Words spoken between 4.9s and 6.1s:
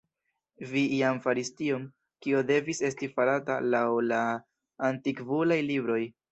Antikvulaj Libroj.